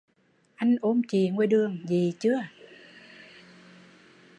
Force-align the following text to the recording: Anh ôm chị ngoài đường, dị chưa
Anh 0.59 0.75
ôm 0.81 1.01
chị 1.09 1.29
ngoài 1.29 1.47
đường, 1.47 1.77
dị 1.87 2.13
chưa 2.19 2.37